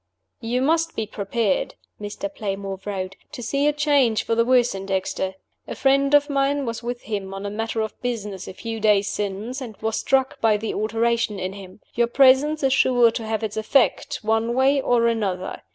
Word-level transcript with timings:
"You 0.39 0.63
must 0.63 0.95
be 0.95 1.05
prepared," 1.05 1.75
Mr. 2.01 2.27
Playmore 2.33 2.79
wrote, 2.85 3.15
"to 3.33 3.43
see 3.43 3.67
a 3.67 3.71
change 3.71 4.23
for 4.23 4.33
the 4.33 4.43
worse 4.43 4.73
in 4.73 4.87
Dexter. 4.87 5.35
A 5.67 5.75
friend 5.75 6.15
of 6.15 6.27
mine 6.27 6.65
was 6.65 6.81
with 6.81 7.03
him 7.03 7.35
on 7.35 7.45
a 7.45 7.51
matter 7.51 7.81
of 7.81 8.01
business 8.01 8.47
a 8.47 8.55
few 8.55 8.79
days 8.79 9.07
since, 9.07 9.61
and 9.61 9.77
was 9.77 9.97
struck 9.99 10.41
by 10.41 10.57
the 10.57 10.73
alteration 10.73 11.37
in 11.37 11.53
him. 11.53 11.81
Your 11.93 12.07
presence 12.07 12.63
is 12.63 12.73
sure 12.73 13.11
to 13.11 13.27
have 13.27 13.43
its 13.43 13.57
effect, 13.57 14.17
one 14.23 14.55
way 14.55 14.81
or 14.81 15.05
another. 15.05 15.61